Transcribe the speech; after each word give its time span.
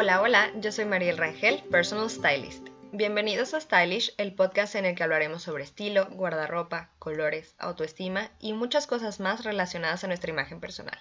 Hola, 0.00 0.20
hola, 0.20 0.52
yo 0.60 0.70
soy 0.70 0.84
Mariel 0.84 1.18
Rangel, 1.18 1.60
Personal 1.72 2.08
Stylist. 2.08 2.68
Bienvenidos 2.92 3.52
a 3.52 3.60
Stylish, 3.60 4.14
el 4.16 4.32
podcast 4.32 4.76
en 4.76 4.84
el 4.84 4.94
que 4.94 5.02
hablaremos 5.02 5.42
sobre 5.42 5.64
estilo, 5.64 6.06
guardarropa, 6.10 6.92
colores, 7.00 7.56
autoestima 7.58 8.30
y 8.38 8.52
muchas 8.52 8.86
cosas 8.86 9.18
más 9.18 9.42
relacionadas 9.42 10.04
a 10.04 10.06
nuestra 10.06 10.30
imagen 10.30 10.60
personal. 10.60 10.96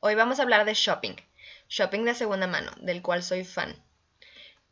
Hoy 0.00 0.16
vamos 0.16 0.40
a 0.40 0.42
hablar 0.42 0.64
de 0.64 0.74
shopping, 0.74 1.14
shopping 1.68 2.04
de 2.04 2.16
segunda 2.16 2.48
mano, 2.48 2.72
del 2.80 3.00
cual 3.00 3.22
soy 3.22 3.44
fan. 3.44 3.80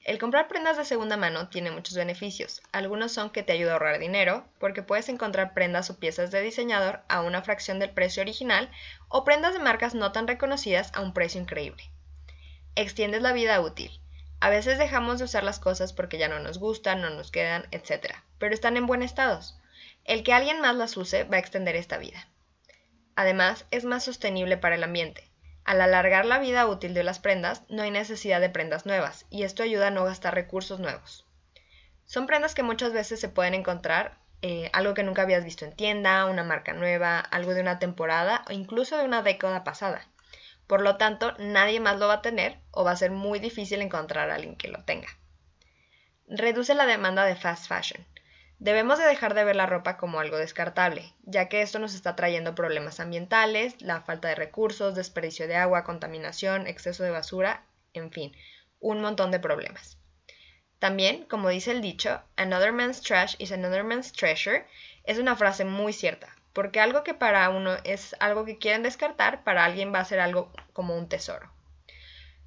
El 0.02 0.18
comprar 0.18 0.48
prendas 0.48 0.76
de 0.76 0.84
segunda 0.84 1.16
mano 1.16 1.48
tiene 1.48 1.70
muchos 1.70 1.94
beneficios. 1.94 2.60
Algunos 2.72 3.12
son 3.12 3.30
que 3.30 3.44
te 3.44 3.52
ayuda 3.52 3.70
a 3.70 3.72
ahorrar 3.74 4.00
dinero, 4.00 4.48
porque 4.58 4.82
puedes 4.82 5.08
encontrar 5.08 5.54
prendas 5.54 5.90
o 5.90 6.00
piezas 6.00 6.32
de 6.32 6.42
diseñador 6.42 7.02
a 7.08 7.20
una 7.20 7.42
fracción 7.42 7.78
del 7.78 7.90
precio 7.90 8.20
original 8.20 8.68
o 9.08 9.22
prendas 9.22 9.54
de 9.54 9.60
marcas 9.60 9.94
no 9.94 10.10
tan 10.10 10.26
reconocidas 10.26 10.90
a 10.92 11.02
un 11.02 11.14
precio 11.14 11.40
increíble. 11.40 11.84
Extiendes 12.74 13.20
la 13.20 13.32
vida 13.32 13.60
útil. 13.60 13.90
A 14.40 14.48
veces 14.48 14.78
dejamos 14.78 15.18
de 15.18 15.26
usar 15.26 15.44
las 15.44 15.58
cosas 15.58 15.92
porque 15.92 16.16
ya 16.16 16.28
no 16.28 16.40
nos 16.40 16.58
gustan, 16.58 17.02
no 17.02 17.10
nos 17.10 17.30
quedan, 17.30 17.66
etc. 17.70 18.14
Pero 18.38 18.54
están 18.54 18.76
en 18.76 18.86
buen 18.86 19.02
estado. 19.02 19.40
El 20.04 20.24
que 20.24 20.32
alguien 20.32 20.60
más 20.60 20.74
las 20.74 20.96
use 20.96 21.24
va 21.24 21.36
a 21.36 21.40
extender 21.40 21.76
esta 21.76 21.98
vida. 21.98 22.26
Además, 23.14 23.66
es 23.70 23.84
más 23.84 24.04
sostenible 24.04 24.56
para 24.56 24.76
el 24.76 24.84
ambiente. 24.84 25.30
Al 25.64 25.80
alargar 25.80 26.24
la 26.24 26.38
vida 26.38 26.66
útil 26.66 26.94
de 26.94 27.04
las 27.04 27.18
prendas, 27.18 27.62
no 27.68 27.82
hay 27.82 27.90
necesidad 27.90 28.40
de 28.40 28.48
prendas 28.48 28.86
nuevas, 28.86 29.26
y 29.28 29.42
esto 29.42 29.62
ayuda 29.62 29.88
a 29.88 29.90
no 29.90 30.04
gastar 30.04 30.34
recursos 30.34 30.80
nuevos. 30.80 31.26
Son 32.06 32.26
prendas 32.26 32.54
que 32.54 32.62
muchas 32.62 32.92
veces 32.92 33.20
se 33.20 33.28
pueden 33.28 33.54
encontrar 33.54 34.18
eh, 34.40 34.70
algo 34.72 34.94
que 34.94 35.04
nunca 35.04 35.22
habías 35.22 35.44
visto 35.44 35.64
en 35.64 35.76
tienda, 35.76 36.24
una 36.24 36.42
marca 36.42 36.72
nueva, 36.72 37.20
algo 37.20 37.54
de 37.54 37.60
una 37.60 37.78
temporada 37.78 38.44
o 38.48 38.52
incluso 38.52 38.96
de 38.96 39.04
una 39.04 39.22
década 39.22 39.62
pasada. 39.62 40.08
Por 40.72 40.80
lo 40.80 40.96
tanto, 40.96 41.34
nadie 41.38 41.80
más 41.80 41.98
lo 41.98 42.08
va 42.08 42.14
a 42.14 42.22
tener 42.22 42.58
o 42.70 42.82
va 42.82 42.92
a 42.92 42.96
ser 42.96 43.10
muy 43.10 43.38
difícil 43.38 43.82
encontrar 43.82 44.30
a 44.30 44.36
alguien 44.36 44.56
que 44.56 44.68
lo 44.68 44.82
tenga. 44.84 45.08
Reduce 46.26 46.74
la 46.74 46.86
demanda 46.86 47.26
de 47.26 47.36
fast 47.36 47.68
fashion. 47.68 48.06
Debemos 48.58 48.98
de 48.98 49.04
dejar 49.04 49.34
de 49.34 49.44
ver 49.44 49.54
la 49.54 49.66
ropa 49.66 49.98
como 49.98 50.18
algo 50.18 50.38
descartable, 50.38 51.12
ya 51.24 51.50
que 51.50 51.60
esto 51.60 51.78
nos 51.78 51.94
está 51.94 52.16
trayendo 52.16 52.54
problemas 52.54 53.00
ambientales, 53.00 53.82
la 53.82 54.00
falta 54.00 54.28
de 54.28 54.34
recursos, 54.34 54.94
desperdicio 54.94 55.46
de 55.46 55.56
agua, 55.56 55.84
contaminación, 55.84 56.66
exceso 56.66 57.02
de 57.02 57.10
basura, 57.10 57.66
en 57.92 58.10
fin, 58.10 58.34
un 58.80 59.02
montón 59.02 59.30
de 59.30 59.40
problemas. 59.40 59.98
También, 60.78 61.26
como 61.26 61.50
dice 61.50 61.72
el 61.72 61.82
dicho, 61.82 62.22
another 62.36 62.72
man's 62.72 63.02
trash 63.02 63.34
is 63.38 63.52
another 63.52 63.84
man's 63.84 64.10
treasure, 64.10 64.64
es 65.04 65.18
una 65.18 65.36
frase 65.36 65.66
muy 65.66 65.92
cierta, 65.92 66.34
porque 66.54 66.80
algo 66.80 67.04
que 67.04 67.12
para 67.12 67.50
uno 67.50 67.76
es 67.84 68.16
algo 68.20 68.46
que 68.46 68.56
quieren 68.56 68.82
descartar, 68.82 69.44
para 69.44 69.66
alguien 69.66 69.92
va 69.92 70.00
a 70.00 70.06
ser 70.06 70.18
algo 70.18 70.50
como 70.72 70.96
un 70.96 71.08
tesoro. 71.08 71.52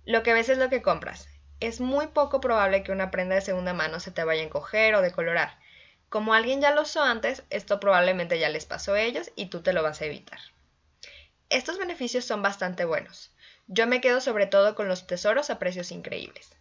Lo 0.06 0.24
que 0.24 0.34
ves 0.34 0.50
es 0.50 0.58
lo 0.58 0.70
que 0.70 0.82
compras. 0.82 1.28
Es 1.60 1.80
muy 1.80 2.08
poco 2.08 2.42
probable 2.42 2.84
que 2.84 2.92
una 2.92 3.12
prenda 3.12 3.36
de 3.36 3.42
segunda 3.42 3.74
mano 3.74 4.00
se 4.00 4.12
te 4.12 4.24
vaya 4.24 4.42
a 4.42 4.46
encoger 4.46 4.96
o 4.96 5.02
decolorar, 5.02 5.58
como 6.10 6.34
alguien 6.34 6.62
ya 6.62 6.72
lo 6.72 6.84
usó 6.84 7.04
antes, 7.04 7.44
esto 7.50 7.80
probablemente 7.80 8.40
ya 8.40 8.48
les 8.50 8.66
pasó 8.66 8.94
a 8.94 9.02
ellos 9.02 9.32
y 9.36 9.48
tú 9.48 9.62
te 9.62 9.74
lo 9.74 9.84
vas 9.84 10.02
a 10.02 10.06
evitar. 10.06 10.40
Estos 11.50 11.78
beneficios 11.78 12.24
son 12.24 12.42
bastante 12.42 12.86
buenos. 12.86 13.32
Yo 13.68 13.86
me 13.86 14.02
quedo 14.02 14.22
sobre 14.22 14.46
todo 14.46 14.76
con 14.76 14.88
los 14.88 15.08
tesoros 15.08 15.50
a 15.50 15.60
precios 15.60 15.92
increíbles. 15.92 16.56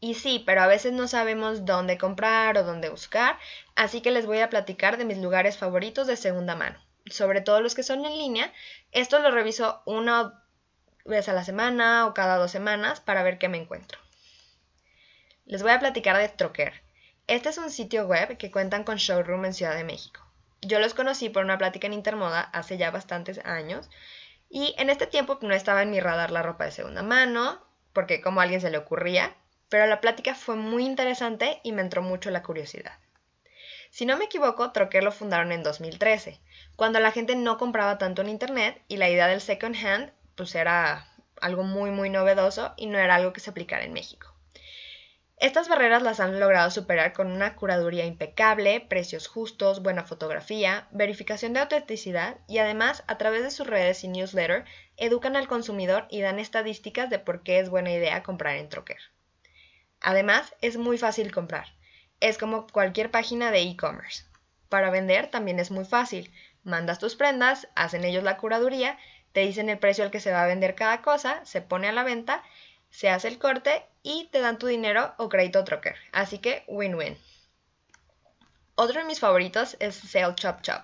Y 0.00 0.14
sí, 0.14 0.42
pero 0.46 0.62
a 0.62 0.68
veces 0.68 0.92
no 0.92 1.08
sabemos 1.08 1.66
dónde 1.66 1.98
comprar 1.98 2.56
o 2.56 2.62
dónde 2.62 2.88
buscar, 2.88 3.36
así 3.74 4.00
que 4.00 4.12
les 4.12 4.26
voy 4.26 4.38
a 4.38 4.48
platicar 4.48 4.96
de 4.96 5.04
mis 5.04 5.18
lugares 5.18 5.58
favoritos 5.58 6.06
de 6.06 6.16
segunda 6.16 6.54
mano. 6.54 6.78
Sobre 7.10 7.40
todo 7.40 7.60
los 7.60 7.74
que 7.74 7.82
son 7.82 8.06
en 8.06 8.16
línea, 8.16 8.52
esto 8.92 9.18
lo 9.18 9.30
reviso 9.30 9.82
una 9.84 10.42
vez 11.04 11.28
a 11.28 11.32
la 11.32 11.44
semana 11.44 12.06
o 12.06 12.14
cada 12.14 12.36
dos 12.36 12.50
semanas 12.50 13.00
para 13.00 13.22
ver 13.22 13.38
qué 13.38 13.48
me 13.48 13.58
encuentro. 13.58 13.98
Les 15.46 15.62
voy 15.62 15.72
a 15.72 15.80
platicar 15.80 16.16
de 16.16 16.28
Troquer. 16.28 16.82
Este 17.26 17.48
es 17.48 17.58
un 17.58 17.70
sitio 17.70 18.06
web 18.06 18.36
que 18.36 18.50
cuentan 18.50 18.84
con 18.84 18.96
showroom 18.96 19.46
en 19.46 19.54
Ciudad 19.54 19.74
de 19.74 19.84
México. 19.84 20.20
Yo 20.60 20.78
los 20.80 20.94
conocí 20.94 21.28
por 21.28 21.44
una 21.44 21.58
plática 21.58 21.86
en 21.86 21.92
Intermoda 21.92 22.40
hace 22.40 22.76
ya 22.76 22.90
bastantes 22.90 23.38
años 23.44 23.88
y 24.50 24.74
en 24.78 24.90
este 24.90 25.06
tiempo 25.06 25.38
no 25.42 25.54
estaba 25.54 25.82
en 25.82 25.90
mi 25.90 26.00
radar 26.00 26.30
la 26.30 26.42
ropa 26.42 26.64
de 26.64 26.72
segunda 26.72 27.02
mano, 27.02 27.62
porque 27.92 28.20
como 28.20 28.40
a 28.40 28.44
alguien 28.44 28.60
se 28.60 28.70
le 28.70 28.78
ocurría, 28.78 29.34
pero 29.68 29.86
la 29.86 30.00
plática 30.00 30.34
fue 30.34 30.56
muy 30.56 30.84
interesante 30.84 31.60
y 31.62 31.72
me 31.72 31.82
entró 31.82 32.02
mucho 32.02 32.30
la 32.30 32.42
curiosidad. 32.42 32.98
Si 33.90 34.06
no 34.06 34.16
me 34.16 34.26
equivoco, 34.26 34.70
Troquer 34.72 35.02
lo 35.02 35.12
fundaron 35.12 35.52
en 35.52 35.62
2013, 35.62 36.40
cuando 36.76 37.00
la 37.00 37.10
gente 37.10 37.36
no 37.36 37.58
compraba 37.58 37.98
tanto 37.98 38.22
en 38.22 38.28
Internet 38.28 38.82
y 38.88 38.96
la 38.96 39.08
idea 39.08 39.26
del 39.26 39.40
second 39.40 39.76
hand 39.76 40.12
pues 40.34 40.54
era 40.54 41.08
algo 41.40 41.64
muy 41.64 41.90
muy 41.90 42.10
novedoso 42.10 42.74
y 42.76 42.86
no 42.86 42.98
era 42.98 43.16
algo 43.16 43.32
que 43.32 43.40
se 43.40 43.50
aplicara 43.50 43.84
en 43.84 43.92
México. 43.92 44.34
Estas 45.40 45.68
barreras 45.68 46.02
las 46.02 46.18
han 46.18 46.40
logrado 46.40 46.68
superar 46.70 47.12
con 47.12 47.30
una 47.30 47.54
curaduría 47.54 48.04
impecable, 48.04 48.80
precios 48.80 49.28
justos, 49.28 49.82
buena 49.82 50.02
fotografía, 50.02 50.88
verificación 50.90 51.52
de 51.52 51.60
autenticidad 51.60 52.38
y 52.48 52.58
además 52.58 53.04
a 53.06 53.18
través 53.18 53.44
de 53.44 53.52
sus 53.52 53.68
redes 53.68 54.02
y 54.02 54.08
newsletter 54.08 54.64
educan 54.96 55.36
al 55.36 55.46
consumidor 55.46 56.08
y 56.10 56.22
dan 56.22 56.40
estadísticas 56.40 57.08
de 57.08 57.20
por 57.20 57.44
qué 57.44 57.60
es 57.60 57.70
buena 57.70 57.92
idea 57.92 58.24
comprar 58.24 58.56
en 58.56 58.68
Troquer. 58.68 58.98
Además, 60.00 60.56
es 60.60 60.76
muy 60.76 60.98
fácil 60.98 61.30
comprar. 61.30 61.77
Es 62.20 62.38
como 62.38 62.66
cualquier 62.66 63.10
página 63.10 63.50
de 63.50 63.62
e-commerce. 63.62 64.24
Para 64.68 64.90
vender 64.90 65.30
también 65.30 65.58
es 65.58 65.70
muy 65.70 65.84
fácil. 65.84 66.32
Mandas 66.64 66.98
tus 66.98 67.16
prendas, 67.16 67.68
hacen 67.74 68.04
ellos 68.04 68.24
la 68.24 68.36
curaduría, 68.36 68.98
te 69.32 69.40
dicen 69.40 69.68
el 69.68 69.78
precio 69.78 70.04
al 70.04 70.10
que 70.10 70.20
se 70.20 70.32
va 70.32 70.42
a 70.42 70.46
vender 70.46 70.74
cada 70.74 71.02
cosa, 71.02 71.44
se 71.44 71.62
pone 71.62 71.88
a 71.88 71.92
la 71.92 72.02
venta 72.02 72.42
se 72.90 73.10
hace 73.10 73.28
el 73.28 73.38
corte 73.38 73.84
y 74.02 74.28
te 74.32 74.40
dan 74.40 74.58
tu 74.58 74.66
dinero 74.66 75.14
o 75.18 75.28
crédito 75.28 75.64
troker. 75.64 75.96
Así 76.12 76.38
que 76.38 76.64
win-win. 76.68 77.16
Otro 78.74 79.00
de 79.00 79.06
mis 79.06 79.20
favoritos 79.20 79.76
es 79.80 79.96
Sale 79.96 80.34
Chop 80.34 80.62
Chop. 80.62 80.82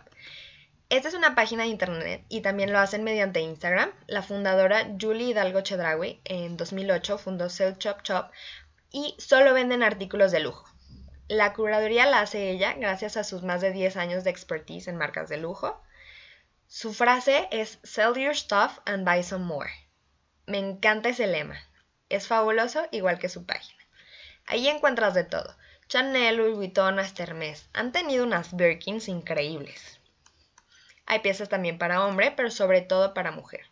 Esta 0.91 1.09
es 1.09 1.15
una 1.15 1.35
página 1.35 1.63
de 1.63 1.71
internet 1.71 2.25
y 2.29 2.41
también 2.41 2.73
lo 2.73 2.79
hacen 2.79 3.05
mediante 3.05 3.41
Instagram. 3.41 3.91
La 4.07 4.23
fundadora 4.23 4.87
Julie 5.01 5.31
Hidalgo 5.31 5.63
Chedraui 5.63 6.21
en 6.25 6.57
2008 6.57 7.19
fundó 7.19 7.49
Sale 7.49 7.79
Chop 7.79 8.03
Chop 8.03 8.31
y 8.91 9.15
solo 9.19 9.55
venden 9.55 9.83
artículos 9.83 10.31
de 10.31 10.41
lujo. 10.41 10.69
La 11.29 11.55
curaduría 11.55 12.05
la 12.05 12.21
hace 12.21 12.51
ella 12.51 12.75
gracias 12.75 13.17
a 13.17 13.25
sus 13.25 13.43
más 13.43 13.63
de 13.63 13.73
10 13.73 13.97
años 13.97 14.25
de 14.25 14.31
expertise 14.31 14.89
en 14.89 14.99
marcas 14.99 15.31
de 15.31 15.39
lujo. 15.39 15.81
Su 16.67 16.93
frase 16.93 17.49
es 17.51 17.79
Sell 17.83 18.13
your 18.15 18.37
stuff 18.37 18.81
and 18.85 19.07
buy 19.07 19.23
some 19.23 19.47
more. 19.47 19.71
Me 20.47 20.59
encanta 20.59 21.09
ese 21.09 21.27
lema. 21.27 21.57
Es 22.11 22.27
fabuloso 22.27 22.87
igual 22.91 23.19
que 23.19 23.31
su 23.31 23.47
página. 23.47 23.83
Ahí 24.45 24.69
encuentras 24.69 25.15
de 25.15 25.25
todo. 25.25 25.57
Chanel, 25.89 26.37
Louis 26.37 26.57
Vuitton, 26.57 26.99
Hermes. 26.99 27.71
Han 27.73 27.93
tenido 27.93 28.25
unas 28.25 28.55
Birkins 28.55 29.09
increíbles. 29.09 30.01
Hay 31.07 31.21
piezas 31.21 31.49
también 31.49 31.79
para 31.79 32.05
hombre, 32.05 32.33
pero 32.33 32.51
sobre 32.51 32.83
todo 32.83 33.15
para 33.15 33.31
mujer. 33.31 33.63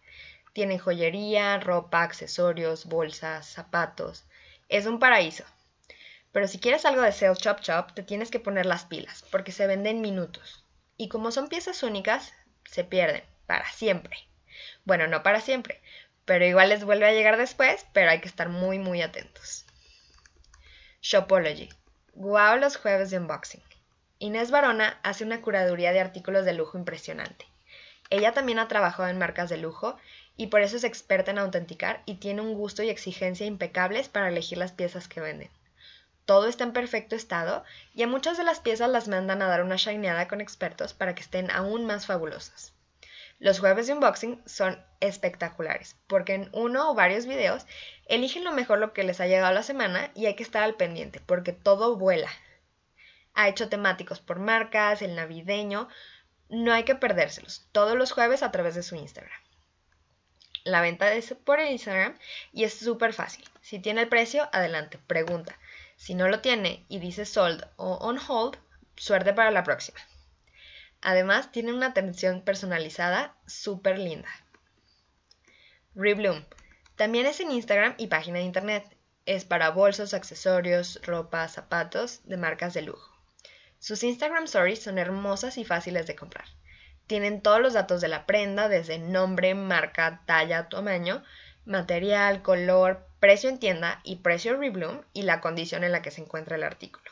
Tienen 0.55 0.79
joyería, 0.79 1.59
ropa, 1.61 2.03
accesorios, 2.03 2.87
bolsas, 2.87 3.47
zapatos. 3.47 4.25
Es 4.71 4.87
un 4.87 4.99
paraíso. 4.99 5.45
Pero 6.33 6.49
si 6.49 6.59
quieres 6.59 6.85
algo 6.87 7.03
de 7.03 7.13
Sales 7.13 7.39
Chop 7.39 7.61
Chop, 7.61 7.93
te 7.93 8.03
tienes 8.03 8.31
que 8.31 8.41
poner 8.41 8.67
las 8.67 8.85
pilas, 8.85 9.25
porque 9.31 9.53
se 9.53 9.67
venden 9.67 10.01
minutos. 10.01 10.65
Y 10.97 11.09
como 11.09 11.31
son 11.31 11.49
piezas 11.49 11.83
únicas, 11.83 12.33
se 12.65 12.85
pierden, 12.85 13.23
para 13.47 13.71
siempre. 13.71 14.17
Bueno, 14.85 15.07
no 15.07 15.23
para 15.23 15.41
siempre, 15.41 15.81
pero 16.25 16.47
igual 16.47 16.71
les 16.71 16.85
vuelve 16.85 17.07
a 17.07 17.13
llegar 17.13 17.37
después, 17.37 17.87
pero 17.93 18.11
hay 18.11 18.21
que 18.21 18.29
estar 18.29 18.49
muy 18.49 18.79
muy 18.79 19.03
atentos. 19.03 19.67
Shopology. 21.03 21.69
Guau 22.15 22.59
los 22.59 22.77
jueves 22.77 23.11
de 23.11 23.19
unboxing. 23.19 23.63
Inés 24.19 24.51
Barona 24.51 25.01
hace 25.03 25.25
una 25.25 25.41
curaduría 25.41 25.93
de 25.93 26.01
artículos 26.01 26.45
de 26.45 26.53
lujo 26.53 26.79
impresionante. 26.79 27.47
Ella 28.09 28.33
también 28.33 28.59
ha 28.59 28.69
trabajado 28.69 29.09
en 29.09 29.19
marcas 29.19 29.51
de 29.51 29.57
lujo 29.57 29.97
y 30.37 30.47
por 30.47 30.61
eso 30.61 30.77
es 30.77 30.85
experta 30.85 31.31
en 31.31 31.39
autenticar 31.39 32.03
y 32.07 32.17
tiene 32.17 32.41
un 32.41 32.55
gusto 32.55 32.83
y 32.83 32.91
exigencia 32.91 33.47
impecables 33.47 34.09
para 34.09 34.29
elegir 34.29 34.59
las 34.59 34.73
piezas 34.73 35.09
que 35.09 35.21
venden. 35.21 35.51
Todo 36.25 36.47
está 36.47 36.65
en 36.65 36.73
perfecto 36.73 37.17
estado 37.17 37.65
y 37.95 38.03
a 38.03 38.07
muchas 38.07 38.39
de 38.39 38.45
las 38.45 38.61
piezas 38.61 38.89
las 38.89 39.09
mandan 39.09 39.43
a 39.43 39.49
dar 39.49 39.63
una 39.63 39.77
shineada 39.77 40.29
con 40.29 40.41
expertos 40.41 40.95
para 40.95 41.15
que 41.15 41.23
estén 41.23 41.51
aún 41.51 41.85
más 41.85 42.07
fabulosas. 42.07 42.73
Los 43.39 43.59
jueves 43.59 43.89
de 43.89 43.95
unboxing 43.95 44.41
son 44.47 44.81
espectaculares, 45.01 45.97
porque 46.07 46.35
en 46.35 46.49
uno 46.53 46.91
o 46.91 46.95
varios 46.95 47.27
videos 47.27 47.67
eligen 48.07 48.45
lo 48.45 48.53
mejor 48.53 48.79
lo 48.79 48.93
que 48.93 49.03
les 49.03 49.21
ha 49.21 49.27
llegado 49.27 49.53
la 49.53 49.65
semana 49.65 50.13
y 50.15 50.27
hay 50.27 50.37
que 50.37 50.45
estar 50.45 50.63
al 50.63 50.77
pendiente, 50.77 51.21
porque 51.21 51.53
todo 51.53 51.97
vuela. 51.97 52.31
Ha 53.35 53.49
hecho 53.49 53.69
temáticos 53.69 54.21
por 54.21 54.39
marcas, 54.39 55.03
el 55.03 55.17
navideño, 55.17 55.89
no 56.51 56.73
hay 56.73 56.85
que 56.85 56.95
perdérselos, 56.95 57.67
todos 57.73 57.97
los 57.97 58.13
jueves 58.13 58.45
a 58.45 58.53
través 58.53 58.77
de 58.77 58.85
su 58.85 58.95
Instagram. 58.95 59.41
La 60.65 60.81
venta 60.81 61.13
es 61.13 61.35
por 61.45 61.59
Instagram 61.59 62.17
y 62.53 62.63
es 62.63 62.75
súper 62.75 63.13
fácil. 63.13 63.45
Si 63.61 63.81
tiene 63.81 64.03
el 64.03 64.09
precio, 64.09 64.49
adelante, 64.53 64.99
pregunta. 65.09 65.59
Si 66.03 66.17
no 66.17 66.27
lo 66.27 66.41
tiene 66.41 66.85
y 66.89 66.99
dice 66.99 67.25
sold 67.25 67.65
o 67.77 67.95
on 67.99 68.19
hold, 68.19 68.59
suerte 68.97 69.33
para 69.33 69.53
la 69.53 69.63
próxima. 69.63 70.01
Además, 71.01 71.53
tiene 71.53 71.73
una 71.73 71.87
atención 71.87 72.43
personalizada 72.43 73.37
súper 73.47 74.01
linda. 74.01 74.29
Rebloom. 75.95 76.45
También 76.97 77.27
es 77.27 77.39
en 77.39 77.53
Instagram 77.53 77.95
y 77.99 78.09
página 78.09 78.39
de 78.39 78.45
internet. 78.45 78.85
Es 79.27 79.45
para 79.45 79.71
bolsos, 79.71 80.13
accesorios, 80.13 80.99
ropa, 81.05 81.47
zapatos 81.47 82.23
de 82.25 82.37
marcas 82.37 82.75
de 82.75 82.83
lujo. 82.83 83.17
Sus 83.79 84.03
Instagram 84.03 84.43
Stories 84.47 84.83
son 84.83 84.99
hermosas 84.99 85.57
y 85.57 85.65
fáciles 85.65 86.09
de 86.09 86.17
comprar. 86.17 86.49
Tienen 87.07 87.43
todos 87.43 87.61
los 87.61 87.75
datos 87.75 88.01
de 88.01 88.09
la 88.09 88.27
prenda, 88.27 88.69
desde 88.69 88.99
nombre, 88.99 89.55
marca, 89.55 90.25
talla, 90.27 90.69
tamaño, 90.69 91.23
material, 91.65 92.43
color, 92.43 93.07
precio 93.23 93.49
en 93.49 93.61
tienda 93.61 94.01
y 94.03 94.17
precio 94.17 94.57
Rebloom 94.57 95.03
y 95.13 95.23
la 95.23 95.41
condición 95.41 95.85
en 95.85 95.93
la 95.93 96.03
que 96.03 96.11
se 96.11 96.21
encuentra 96.21 96.57
el 96.57 96.65
artículo. 96.65 97.09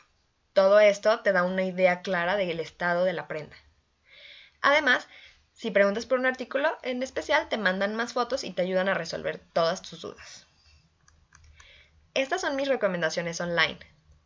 Todo 0.51 0.81
esto 0.81 1.21
te 1.21 1.31
da 1.31 1.43
una 1.43 1.63
idea 1.63 2.01
clara 2.01 2.35
del 2.35 2.59
estado 2.59 3.05
de 3.05 3.13
la 3.13 3.29
prenda. 3.29 3.55
Además, 4.61 5.07
si 5.53 5.71
preguntas 5.71 6.05
por 6.05 6.19
un 6.19 6.25
artículo 6.25 6.77
en 6.83 7.01
especial, 7.01 7.47
te 7.47 7.57
mandan 7.57 7.95
más 7.95 8.11
fotos 8.11 8.43
y 8.43 8.51
te 8.51 8.61
ayudan 8.61 8.89
a 8.89 8.93
resolver 8.93 9.39
todas 9.53 9.81
tus 9.81 10.01
dudas. 10.01 10.47
Estas 12.13 12.41
son 12.41 12.57
mis 12.57 12.67
recomendaciones 12.67 13.39
online. 13.39 13.79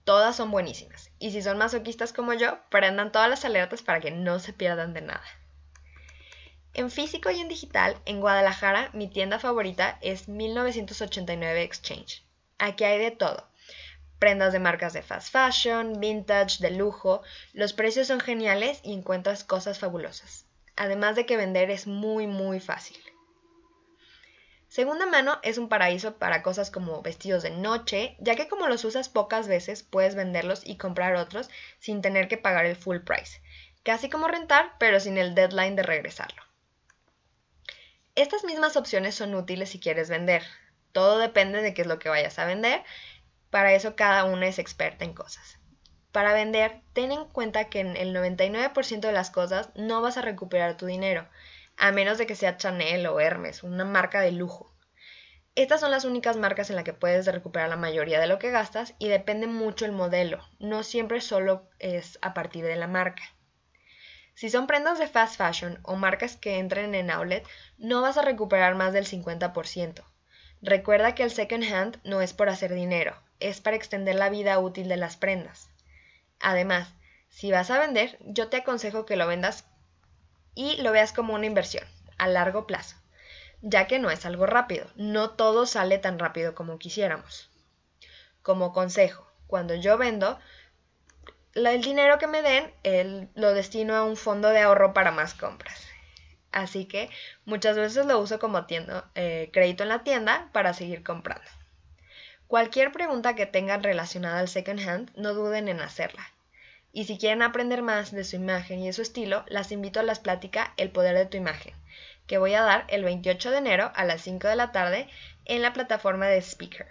Todas 0.06 0.36
son 0.36 0.50
buenísimas. 0.50 1.12
Y 1.20 1.34
si 1.34 1.44
son 1.44 1.60
masoquistas 1.60 2.14
como 2.14 2.34
yo, 2.34 2.58
prendan 2.72 3.12
todas 3.12 3.30
las 3.30 3.46
alertas 3.46 3.84
para 3.84 4.02
que 4.02 4.10
no 4.10 4.40
se 4.40 4.54
pierdan 4.54 4.96
de 4.96 5.02
nada. 5.02 5.24
En 6.77 6.92
físico 6.92 7.31
y 7.31 7.39
en 7.39 7.48
digital, 7.48 7.95
en 8.04 8.19
Guadalajara, 8.19 8.89
mi 8.92 9.07
tienda 9.07 9.39
favorita 9.39 9.98
es 10.01 10.27
1989 10.27 11.63
Exchange. 11.63 12.22
Aquí 12.57 12.83
hay 12.83 13.00
de 13.00 13.12
todo. 13.12 13.48
Prendas 14.19 14.51
de 14.51 14.60
marcas 14.60 14.92
de 14.92 15.01
fast 15.01 15.31
fashion, 15.31 16.01
vintage, 16.01 16.57
de 16.60 16.72
lujo. 16.72 17.22
Los 17.54 17.72
precios 17.72 18.07
son 18.07 18.19
geniales 18.19 18.81
y 18.83 18.92
encuentras 18.92 19.45
cosas 19.45 19.80
fabulosas. 19.80 20.48
Además 20.75 21.16
de 21.16 21.25
que 21.25 21.38
vender 21.38 21.72
es 21.72 21.88
muy, 21.88 22.27
muy 22.27 22.60
fácil. 22.60 22.98
Segunda 24.68 25.06
mano 25.06 25.39
es 25.44 25.57
un 25.57 25.69
paraíso 25.69 26.18
para 26.18 26.44
cosas 26.44 26.72
como 26.72 27.01
vestidos 27.01 27.44
de 27.44 27.51
noche, 27.51 28.18
ya 28.19 28.36
que 28.36 28.50
como 28.50 28.68
los 28.68 28.83
usas 28.83 29.07
pocas 29.07 29.48
veces 29.48 29.81
puedes 29.83 30.16
venderlos 30.16 30.68
y 30.68 30.75
comprar 30.75 31.16
otros 31.16 31.50
sin 31.80 32.01
tener 32.01 32.27
que 32.27 32.38
pagar 32.38 32.66
el 32.66 32.75
full 32.75 32.98
price. 32.98 33.39
Casi 33.83 34.10
como 34.10 34.27
rentar, 34.27 34.74
pero 34.77 35.00
sin 35.00 35.18
el 35.18 35.36
deadline 35.36 35.77
de 35.77 35.83
regresarlo. 35.83 36.44
Estas 38.15 38.45
mismas 38.45 38.77
opciones 38.77 39.13
son 39.13 39.35
útiles 39.35 39.69
si 39.69 39.79
quieres 39.79 40.09
vender. 40.09 40.41
Todo 40.94 41.17
depende 41.17 41.62
de 41.62 41.73
qué 41.73 41.81
es 41.81 41.88
lo 41.88 42.00
que 42.00 42.07
vayas 42.07 42.39
a 42.39 42.45
vender. 42.45 42.81
Para 43.50 43.73
eso 43.73 43.97
cada 43.97 44.23
una 44.23 44.47
es 44.47 44.57
experta 44.57 45.03
en 45.03 45.13
cosas. 45.13 45.59
Para 46.13 46.33
vender, 46.33 46.81
ten 46.94 47.12
en 47.12 47.25
cuenta 47.25 47.65
que 47.65 47.81
en 47.81 47.97
el 47.97 48.15
99% 48.15 49.01
de 49.01 49.12
las 49.12 49.31
cosas 49.31 49.69
no 49.75 50.01
vas 50.01 50.15
a 50.15 50.21
recuperar 50.21 50.77
tu 50.77 50.85
dinero, 50.85 51.27
a 51.75 51.91
menos 51.91 52.17
de 52.17 52.25
que 52.25 52.35
sea 52.35 52.56
Chanel 52.56 53.06
o 53.07 53.19
Hermes, 53.19 53.63
una 53.63 53.83
marca 53.83 54.21
de 54.21 54.31
lujo. 54.31 54.73
Estas 55.56 55.81
son 55.81 55.91
las 55.91 56.06
únicas 56.06 56.38
marcas 56.38 56.69
en 56.69 56.77
las 56.77 56.85
que 56.85 56.94
puedes 56.94 57.25
recuperar 57.25 57.67
la 57.67 57.75
mayoría 57.75 58.21
de 58.21 58.27
lo 58.27 58.39
que 58.39 58.50
gastas 58.50 58.95
y 58.97 59.09
depende 59.09 59.47
mucho 59.47 59.83
el 59.83 59.91
modelo, 59.91 60.41
no 60.57 60.83
siempre 60.83 61.19
solo 61.19 61.69
es 61.79 62.17
a 62.21 62.33
partir 62.33 62.63
de 62.63 62.77
la 62.77 62.88
marca. 62.88 63.23
Si 64.36 64.50
son 64.50 64.68
prendas 64.68 65.00
de 65.00 65.08
fast 65.08 65.38
fashion 65.38 65.80
o 65.84 65.96
marcas 65.96 66.36
que 66.36 66.60
entren 66.60 66.94
en 66.94 67.10
outlet, 67.10 67.48
no 67.78 68.02
vas 68.02 68.18
a 68.18 68.22
recuperar 68.22 68.76
más 68.76 68.92
del 68.92 69.06
50%. 69.06 70.04
Recuerda 70.62 71.16
que 71.16 71.24
el 71.24 71.32
second 71.32 71.64
hand 71.64 72.00
no 72.04 72.22
es 72.22 72.34
por 72.34 72.50
hacer 72.50 72.74
dinero, 72.74 73.16
es 73.40 73.62
para 73.62 73.78
extender 73.78 74.16
la 74.16 74.30
vida 74.30 74.60
útil 74.60 74.90
de 74.90 74.98
las 74.98 75.16
prendas. 75.16 75.70
Además, 76.42 76.94
si 77.30 77.50
vas 77.52 77.72
a 77.72 77.80
vender, 77.80 78.18
yo 78.22 78.50
te 78.50 78.58
aconsejo 78.58 79.06
que 79.06 79.16
lo 79.16 79.26
vendas 79.26 79.66
y 80.54 80.82
lo 80.82 80.92
veas 80.92 81.14
como 81.14 81.34
una 81.34 81.46
inversión 81.46 81.86
a 82.18 82.28
largo 82.28 82.68
plazo, 82.68 82.98
ya 83.62 83.88
que 83.88 84.00
no 84.00 84.10
es 84.10 84.26
algo 84.26 84.46
rápido, 84.46 84.88
no 84.96 85.32
todo 85.32 85.66
sale 85.66 85.98
tan 85.98 86.20
rápido 86.20 86.56
como 86.56 86.78
quisiéramos. 86.78 87.50
Como 88.42 88.74
consejo, 88.74 89.32
cuando 89.48 89.76
yo 89.76 89.98
vendo, 89.98 90.40
el 91.56 91.81
dinero 91.81 92.19
que 92.19 92.28
me 92.28 92.42
den 92.42 93.31
lo 93.36 93.54
destino 93.54 93.96
a 93.96 94.04
un 94.04 94.18
fondo 94.18 94.50
de 94.50 94.60
ahorro 94.60 94.94
para 94.94 95.12
más 95.12 95.34
compras. 95.34 95.88
Así 96.52 96.86
que 96.86 97.10
muchas 97.46 97.75
veces 97.75 98.06
lo 98.06 98.19
uso 98.19 98.40
como 98.40 98.66
eh, 98.69 99.50
crédito 99.52 99.84
en 99.84 99.90
la 99.90 100.04
tienda 100.04 100.50
para 100.54 100.74
seguir 100.74 101.04
comprando. 101.04 101.46
Cualquier 102.48 102.92
pregunta 102.92 103.36
que 103.36 103.46
tengan 103.46 103.84
relacionada 103.84 104.40
al 104.40 104.48
second 104.48 104.80
hand, 104.80 105.12
no 105.16 105.34
duden 105.34 105.68
en 105.68 105.81
hacerla. 105.81 106.31
Y 106.94 107.06
si 107.06 107.18
quieren 107.18 107.42
aprender 107.42 107.81
más 107.81 108.12
de 108.12 108.24
su 108.24 108.38
imagen 108.38 108.80
y 108.80 108.88
de 108.88 108.94
su 108.94 109.01
estilo, 109.01 109.44
las 109.48 109.72
invito 109.72 110.00
a 110.00 110.04
las 110.04 110.19
pláticas 110.19 110.69
El 110.78 110.92
poder 110.92 111.18
de 111.18 111.25
tu 111.25 111.36
imagen, 111.36 111.74
que 112.28 112.38
voy 112.38 112.54
a 112.54 112.62
dar 112.62 112.86
el 112.88 113.04
28 113.04 113.51
de 113.51 113.58
enero 113.58 113.92
a 113.96 114.06
las 114.06 114.22
5 114.22 114.48
de 114.48 114.56
la 114.56 114.72
tarde 114.72 115.10
en 115.44 115.62
la 115.62 115.74
plataforma 115.74 116.28
de 116.28 116.42
Speaker. 116.42 116.88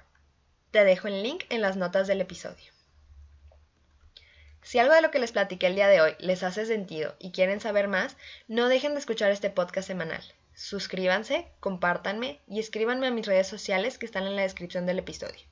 Te 0.72 0.84
dejo 0.84 1.08
el 1.08 1.22
link 1.22 1.44
en 1.48 1.62
las 1.62 1.76
notas 1.76 2.06
del 2.06 2.20
episodio. 2.20 2.73
Si 4.64 4.78
algo 4.78 4.94
de 4.94 5.02
lo 5.02 5.10
que 5.10 5.18
les 5.18 5.30
platiqué 5.30 5.66
el 5.66 5.74
día 5.74 5.88
de 5.88 6.00
hoy 6.00 6.16
les 6.18 6.42
hace 6.42 6.64
sentido 6.64 7.14
y 7.18 7.32
quieren 7.32 7.60
saber 7.60 7.86
más, 7.86 8.16
no 8.48 8.70
dejen 8.70 8.94
de 8.94 8.98
escuchar 8.98 9.30
este 9.30 9.50
podcast 9.50 9.86
semanal. 9.86 10.22
Suscríbanse, 10.54 11.48
compártanme 11.60 12.40
y 12.48 12.60
escríbanme 12.60 13.08
a 13.08 13.10
mis 13.10 13.26
redes 13.26 13.46
sociales 13.46 13.98
que 13.98 14.06
están 14.06 14.26
en 14.26 14.36
la 14.36 14.42
descripción 14.42 14.86
del 14.86 15.00
episodio. 15.00 15.42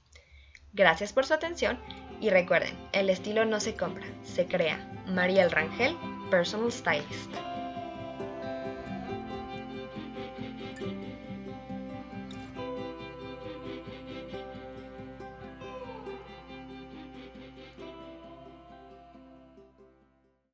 Gracias 0.72 1.12
por 1.12 1.26
su 1.26 1.34
atención 1.34 1.78
y 2.22 2.30
recuerden, 2.30 2.88
el 2.92 3.10
estilo 3.10 3.44
no 3.44 3.60
se 3.60 3.76
compra, 3.76 4.06
se 4.22 4.46
crea. 4.46 4.78
María 5.06 5.42
El 5.42 5.50
Rangel, 5.50 5.94
Personal 6.30 6.72
Stylist. 6.72 7.51